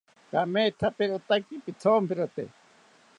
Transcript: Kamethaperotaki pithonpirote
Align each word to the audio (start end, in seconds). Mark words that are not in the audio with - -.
Kamethaperotaki 0.31 1.55
pithonpirote 1.65 2.43